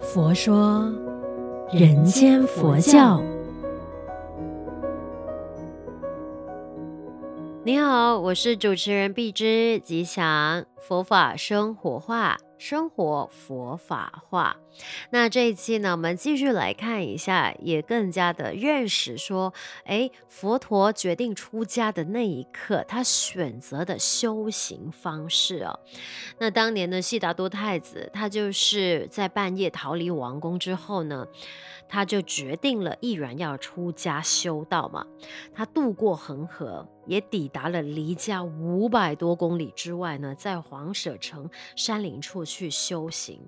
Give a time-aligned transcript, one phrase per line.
[0.00, 0.92] 佛说
[1.72, 3.22] 人间佛教。
[7.64, 12.36] 你好，我是主持人碧芝，吉祥佛法生活化。
[12.56, 14.56] 生活佛法化，
[15.10, 19.52] 那这一期呢，我们继续来看一下，也更加的认识说，
[19.84, 25.80] 诶，佛陀决定出家的那一刻，他选择的修行方式哦。
[26.38, 31.26] 那当年的悉达多太子，他就是在半夜逃离王宫之后呢，
[31.86, 35.04] 他就决定了毅然要出家修道嘛。
[35.52, 36.88] 他渡过恒河。
[37.06, 43.38] 也抵达了离家五百多公里之外呢，在王舍城山林处去修行。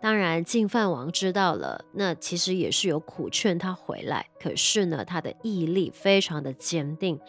[0.00, 4.26] 当然，净饭王知道了，那其实也是有苦劝他回来。
[4.40, 7.20] 可是呢，他的毅力非常的坚定。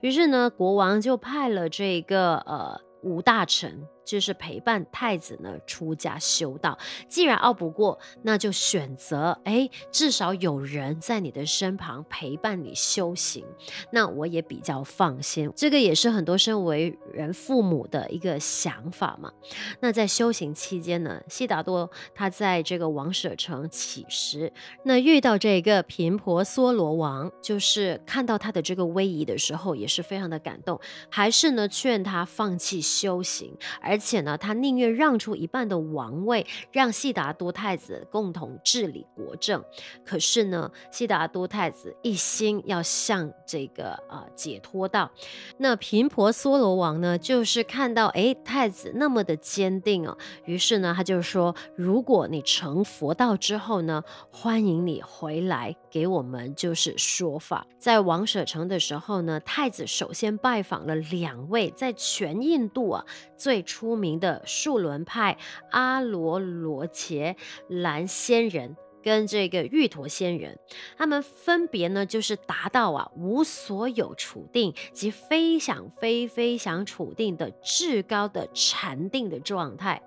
[0.00, 3.86] 于是呢，国王就派了这个呃吴大臣。
[4.06, 6.78] 就是陪伴太子呢出家修道，
[7.08, 13.44] 既然拗不过，那就选择哎，至少有人在你的身旁陪伴你修行，
[13.90, 15.52] 那我也比较放心。
[15.56, 19.32] 这个也是很多身为人父母的一个想法嘛。
[19.80, 24.52] 那在修行期间呢，悉达多他在这个王舍城乞食，
[24.84, 30.80] 那遇到这个频婆娑罗王，就是看到他的这个威仪的时候，也是非常的感动，
[31.10, 39.64] 还是呢劝他放弃修行，而而且呢，他宁愿让出一半的王位，让悉达多太子共同治理国政。
[40.04, 45.10] 可是呢，悉达多太子一心要向这个呃解脱道。
[45.56, 57.66] 那频婆娑罗王呢，就是看到诶太子那么的坚定哦，于是呢，他就说：如果你成佛道之后呢，欢迎你回来给我们就是说法。
[57.78, 63.02] 在王舍城的时候呢，太子首先拜访了两位在全印度啊
[63.38, 63.85] 最初。
[63.86, 65.38] 出名的树轮派
[65.70, 67.36] 阿罗罗伽
[67.68, 70.58] 蓝仙人跟这个玉陀仙人，
[70.98, 80.02] 他们分别呢就是达到啊无所有处定及非想非非想处定的至高的禅定的状态，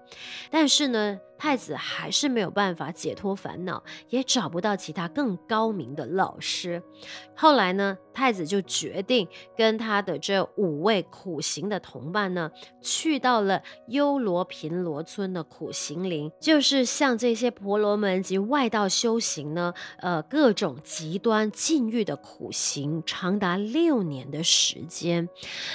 [0.52, 1.22] 但是呢。
[1.40, 6.84] 太子还是没有办法解脱烦恼，也找不到其他更高明的老师。
[7.34, 12.52] 后来呢，太子就决定跟他的这五位苦行的同伴呢，
[12.82, 25.30] 去到了优罗频罗村的苦行林，就是向这些婆罗门及外道修行呢，呃，各种极端禁欲的苦行，长达六年的时间。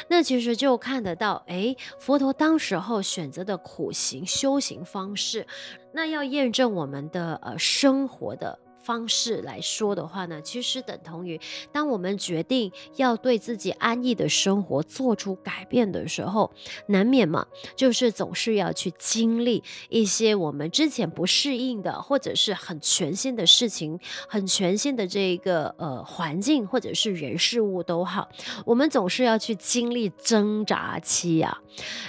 [0.08, 5.46] 那其实就看得到，哎，佛陀当时候选择的苦行修行方式。
[5.92, 11.40] 那要验证我们的呃生活的方式来说的话呢，其实等同于
[11.72, 16.52] 当我们决定要对自己安逸的生活做出改变的时候，
[16.88, 28.28] 难免嘛，就是总是要去经历一些我们之前不适应的，或者是很全新的事情，很全新的这个呃环境，或者是人事物都好，
[28.66, 31.58] 我们总是要去经历挣扎期、啊，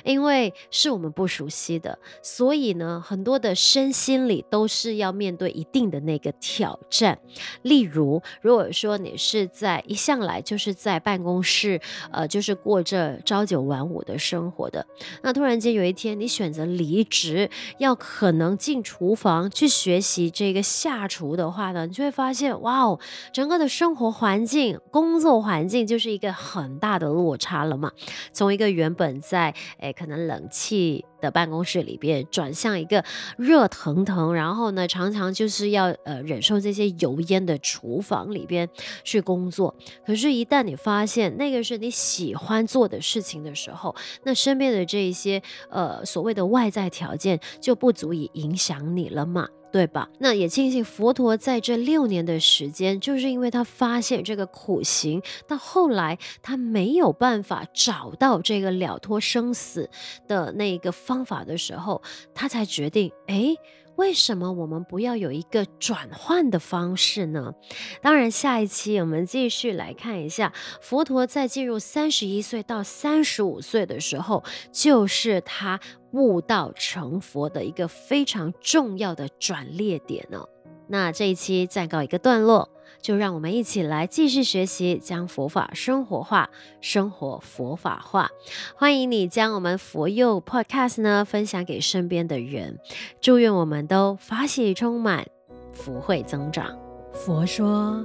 [0.04, 6.65] 因为是我们不熟悉的，所以呢，很多的身心里都是要面对一定的那个挑。
[6.66, 7.20] 挑战，
[7.62, 11.80] 例如，如果说你是在一向来就是在办公室，
[12.12, 14.84] 呃，就是过着朝九晚五的生活的，
[15.22, 23.00] 那突然间有一天你选择离职，要可能进厨房去学习这个下厨的话呢，你就会发现，哇哦，
[23.32, 27.92] 整个的生活环境、工作环境就是一个很大的落差了嘛。
[28.34, 31.06] 从一个原本在，诶，可能冷气。
[31.22, 33.04] 的办公室里边转向一个
[33.36, 38.68] 热腾腾，然后呢，常常就是要呃忍受这些油烟的厨房里边
[39.04, 39.76] 去工作。
[40.06, 49.48] 可是，一旦你发现那个是你喜欢做的事情的时候，那身边的这一些呃所谓的外在条件就不足以影响你了嘛。
[49.72, 50.08] 对吧？
[50.20, 59.90] 那也庆幸佛陀在这六年的时间，就是因为他发现这个苦行，到后来他没有办法找到这个了脱生死
[60.30, 62.02] 的那一个方法的时候，
[62.34, 63.54] 他才决定，哎。
[63.98, 67.54] 为什么我们不要有一个转换的方式呢？
[68.02, 70.52] 当然，下一期我们继续来看一下
[70.82, 75.80] 佛陀在进入三十一岁到三十五岁的时候，就是他
[76.12, 80.44] 悟道成佛的一个非常重要的转捩点呢。
[80.88, 82.70] 那这一期暂告一个段落。
[83.02, 86.50] 就让我们一起来继续学习，将佛法生活化，
[86.82, 88.30] 生活佛法化。
[88.76, 92.80] 欢迎你将我们佛佑 Podcast 呢分享给身边的人，
[93.22, 95.26] 祝愿我们都法喜充满，
[95.72, 96.78] 福慧增长。
[97.14, 98.04] 佛说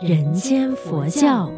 [0.00, 1.52] 人间佛教。